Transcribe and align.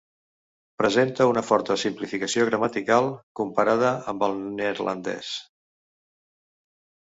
Presenta 0.81 1.27
una 1.31 1.43
forta 1.49 1.77
simplificació 1.81 2.47
gramatical 2.49 3.11
comparada 3.41 3.93
amb 4.15 4.27
el 4.31 4.43
neerlandès. 4.57 5.33